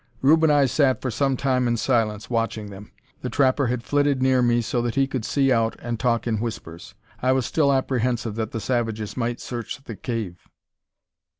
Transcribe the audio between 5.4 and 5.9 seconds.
out